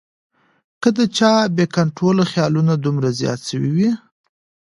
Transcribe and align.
کۀ 0.81 0.89
د 0.97 0.99
چا 1.17 1.31
بې 1.55 1.65
کنټروله 1.75 2.23
خیالونه 2.31 2.73
دومره 2.83 3.09
زيات 3.19 3.39
شوي 3.49 3.71
وي 3.77 3.91